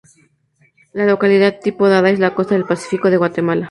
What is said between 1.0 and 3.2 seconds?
localidad tipo dada es "la costa del Pacífico de